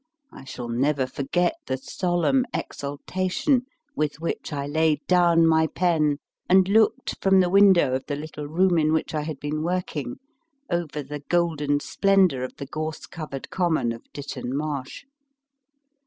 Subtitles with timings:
[0.31, 6.17] I shall never forget the solemn exultation with which I laid down my pen
[6.49, 10.15] and looked from the window of the little room in which I had been working
[10.71, 15.03] over the golden splendour of the gorse covered com mon of Ditton Marsh.